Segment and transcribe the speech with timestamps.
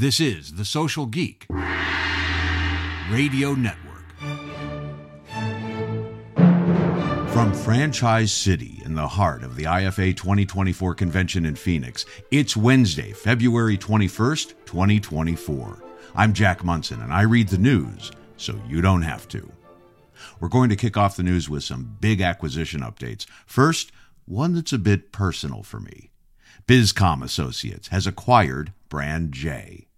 [0.00, 1.44] This is The Social Geek
[3.10, 4.06] Radio Network.
[7.34, 13.12] From Franchise City in the heart of the IFA 2024 convention in Phoenix, it's Wednesday,
[13.12, 15.82] February 21st, 2024.
[16.14, 19.52] I'm Jack Monson, and I read the news so you don't have to.
[20.40, 23.26] We're going to kick off the news with some big acquisition updates.
[23.44, 23.92] First,
[24.24, 26.10] one that's a bit personal for me.
[26.66, 29.88] Bizcom Associates has acquired Brand J.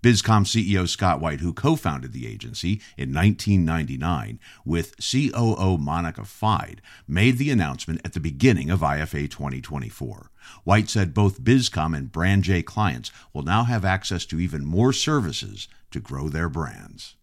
[0.00, 6.80] Bizcom CEO Scott White, who co founded the agency in 1999 with COO Monica Fide,
[7.08, 10.30] made the announcement at the beginning of IFA 2024.
[10.64, 14.92] White said both Bizcom and Brand J clients will now have access to even more
[14.92, 17.16] services to grow their brands.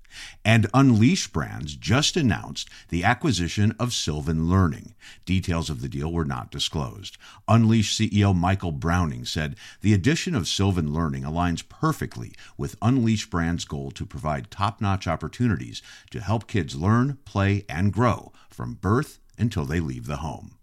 [0.43, 4.95] And Unleash Brands just announced the acquisition of Sylvan Learning.
[5.25, 7.17] Details of the deal were not disclosed.
[7.47, 13.65] Unleash CEO Michael Browning said the addition of Sylvan Learning aligns perfectly with Unleash Brands'
[13.65, 15.81] goal to provide top notch opportunities
[16.11, 20.54] to help kids learn, play, and grow from birth until they leave the home.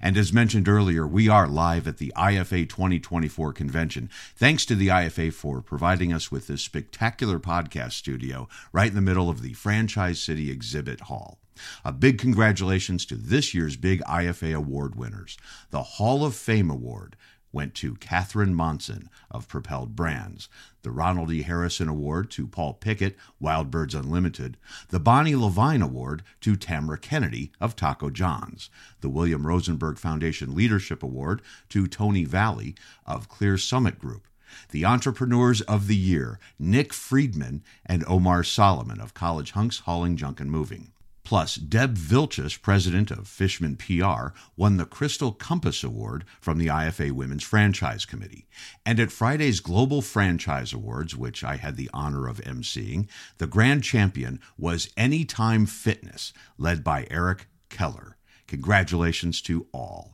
[0.00, 4.10] And as mentioned earlier, we are live at the IFA 2024 convention.
[4.36, 9.00] Thanks to the IFA for providing us with this spectacular podcast studio right in the
[9.00, 11.38] middle of the Franchise City Exhibit Hall.
[11.84, 15.38] A big congratulations to this year's big IFA award winners.
[15.70, 17.16] The Hall of Fame Award
[17.54, 20.48] went to Catherine Monson of Propelled Brands,
[20.82, 21.42] the Ronald E.
[21.42, 27.52] Harrison Award to Paul Pickett, Wild Birds Unlimited, the Bonnie Levine Award to Tamara Kennedy
[27.60, 28.68] of Taco John's,
[29.00, 32.74] the William Rosenberg Foundation Leadership Award to Tony Valley
[33.06, 34.26] of Clear Summit Group,
[34.70, 40.40] the Entrepreneurs of the Year, Nick Friedman and Omar Soliman of College Hunks Hauling Junk
[40.40, 40.90] and Moving.
[41.24, 47.12] Plus, Deb Vilchis, president of Fishman PR, won the Crystal Compass Award from the IFA
[47.12, 48.46] Women's Franchise Committee.
[48.84, 53.08] And at Friday's Global Franchise Awards, which I had the honor of emceeing,
[53.38, 58.18] the grand champion was Anytime Fitness, led by Eric Keller.
[58.46, 60.13] Congratulations to all.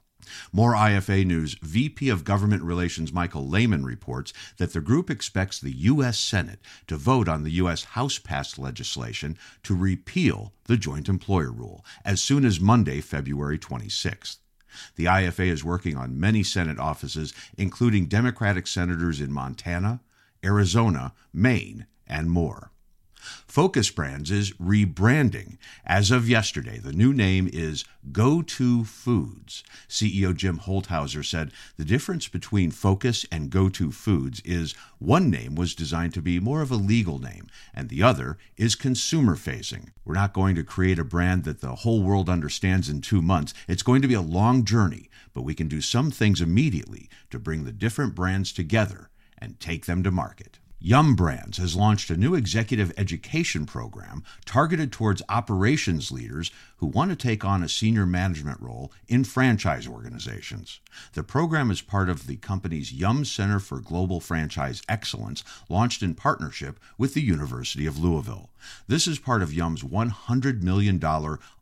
[0.53, 1.55] More IFA news.
[1.63, 6.19] VP of Government Relations Michael Layman reports that the group expects the U.S.
[6.19, 7.85] Senate to vote on the U.S.
[7.85, 14.37] House passed legislation to repeal the joint employer rule as soon as Monday, February 26th.
[14.97, 20.01] The IFA is working on many Senate offices, including Democratic senators in Montana,
[20.45, 22.71] Arizona, Maine, and more.
[23.47, 25.59] Focus Brands is rebranding.
[25.85, 29.65] As of yesterday, the new name is Go To Foods.
[29.89, 35.55] CEO Jim Holthouser said the difference between Focus and Go To Foods is one name
[35.55, 39.91] was designed to be more of a legal name, and the other is consumer facing.
[40.05, 43.53] We're not going to create a brand that the whole world understands in two months.
[43.67, 47.39] It's going to be a long journey, but we can do some things immediately to
[47.39, 50.60] bring the different brands together and take them to market.
[50.83, 57.11] Yum Brands has launched a new executive education program targeted towards operations leaders who want
[57.11, 60.81] to take on a senior management role in franchise organizations.
[61.13, 66.15] The program is part of the company's Yum Center for Global Franchise Excellence, launched in
[66.15, 68.49] partnership with the University of Louisville.
[68.89, 70.99] This is part of Yum's $100 million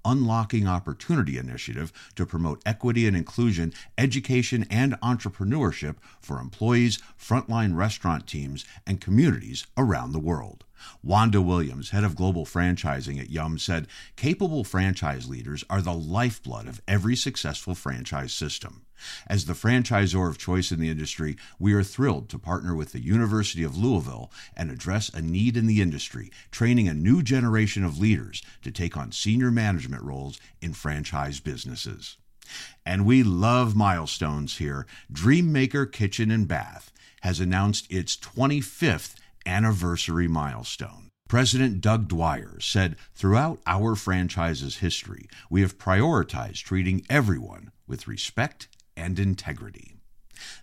[0.05, 8.27] Unlocking Opportunity initiative to promote equity and inclusion, education, and entrepreneurship for employees, frontline restaurant
[8.27, 10.65] teams, and communities around the world.
[11.03, 13.87] Wanda Williams, head of global franchising at Yum, said
[14.17, 18.85] capable franchise leaders are the lifeblood of every successful franchise system.
[19.27, 23.01] As the franchisor of choice in the industry, we are thrilled to partner with the
[23.01, 27.99] University of Louisville and address a need in the industry, training a new generation of
[27.99, 32.19] leaders to take on senior management roles in franchise businesses.
[32.85, 34.87] And we love milestones here.
[35.13, 36.93] Dreammaker Kitchen and Bath
[37.23, 39.15] has announced its 25th
[39.47, 41.11] anniversary milestone.
[41.29, 48.69] President Doug Dwyer said, Throughout our franchise's history, we have prioritized treating everyone with respect
[48.97, 49.98] and integrity.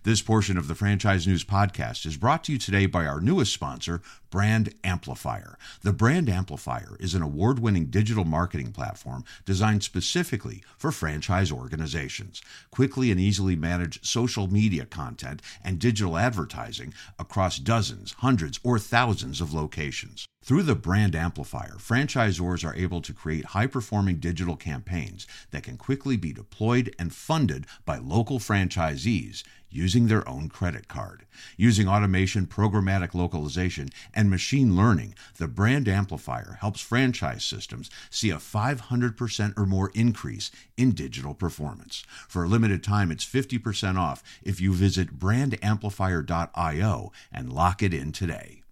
[0.02, 3.52] This portion of the Franchise News Podcast is brought to you today by our newest
[3.52, 5.58] sponsor, Brand Amplifier.
[5.82, 12.42] The Brand Amplifier is an award winning digital marketing platform designed specifically for franchise organizations.
[12.70, 19.40] Quickly and easily manage social media content and digital advertising across dozens, hundreds, or thousands
[19.40, 20.26] of locations.
[20.46, 25.76] Through the Brand Amplifier, franchisors are able to create high performing digital campaigns that can
[25.76, 31.26] quickly be deployed and funded by local franchisees using their own credit card.
[31.56, 38.36] Using automation, programmatic localization, and machine learning, the Brand Amplifier helps franchise systems see a
[38.36, 42.04] 500% or more increase in digital performance.
[42.28, 48.12] For a limited time, it's 50% off if you visit brandamplifier.io and lock it in
[48.12, 48.62] today.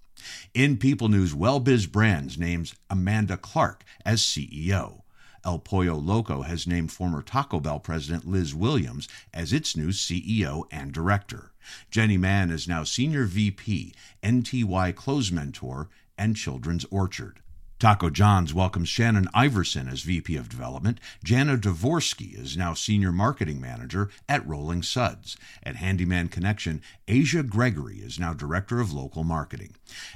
[0.55, 5.03] In People News, WellBiz Brands names Amanda Clark as CEO.
[5.45, 10.65] El Pollo Loco has named former Taco Bell president Liz Williams as its new CEO
[10.71, 11.53] and director.
[11.91, 13.93] Jenny Mann is now Senior VP,
[14.23, 17.41] NTY Clothes Mentor, and Children's Orchard.
[17.85, 20.99] Taco John's welcomes Shannon Iverson as VP of Development.
[21.23, 25.37] Jana Dvorsky is now Senior Marketing Manager at Rolling Suds.
[25.63, 29.75] At Handyman Connection, Asia Gregory is now Director of Local Marketing.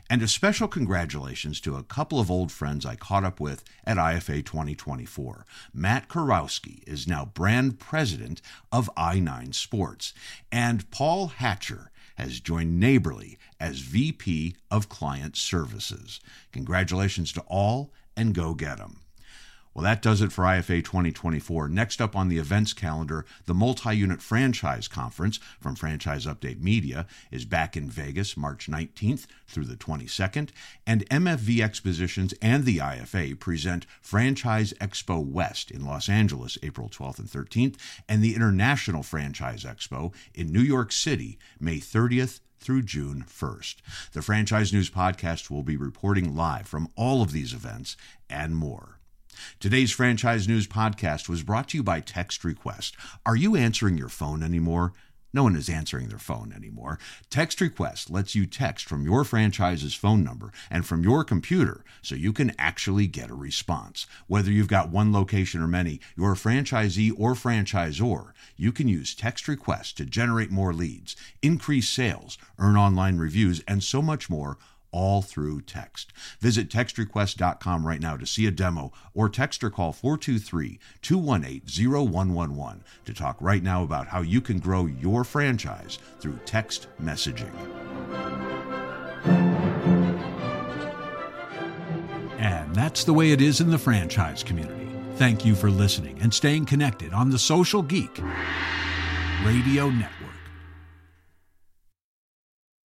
[0.08, 3.98] And a special congratulations to a couple of old friends I caught up with at
[3.98, 5.44] IFA 2024.
[5.74, 8.40] Matt Karowski is now Brand President
[8.72, 10.14] of i9 Sports.
[10.50, 16.20] And Paul Hatcher has joined Neighborly as VP of Client Services.
[16.52, 19.00] Congratulations to all and go get them.
[19.78, 21.68] Well, that does it for IFA 2024.
[21.68, 27.06] Next up on the events calendar, the Multi Unit Franchise Conference from Franchise Update Media
[27.30, 30.48] is back in Vegas March 19th through the 22nd,
[30.84, 37.20] and MFV Expositions and the IFA present Franchise Expo West in Los Angeles April 12th
[37.20, 37.76] and 13th,
[38.08, 43.76] and the International Franchise Expo in New York City May 30th through June 1st.
[44.10, 47.96] The Franchise News Podcast will be reporting live from all of these events
[48.28, 48.97] and more.
[49.60, 52.96] Today's Franchise News Podcast was brought to you by Text Request.
[53.26, 54.92] Are you answering your phone anymore?
[55.32, 56.98] No one is answering their phone anymore.
[57.28, 62.14] Text Request lets you text from your franchise's phone number and from your computer so
[62.14, 64.06] you can actually get a response.
[64.26, 69.14] Whether you've got one location or many, you're a franchisee or franchisor, you can use
[69.14, 74.56] Text Request to generate more leads, increase sales, earn online reviews, and so much more
[74.90, 76.12] all through text.
[76.40, 82.84] Visit textrequest.com right now to see a demo or text or call 423 218 0111
[83.04, 87.52] to talk right now about how you can grow your franchise through text messaging.
[92.38, 94.88] And that's the way it is in the franchise community.
[95.16, 98.20] Thank you for listening and staying connected on the Social Geek
[99.44, 100.17] Radio Network.